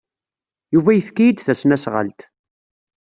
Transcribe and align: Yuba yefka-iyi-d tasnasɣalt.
Yuba 0.73 0.91
yefka-iyi-d 0.93 1.39
tasnasɣalt. 1.47 2.21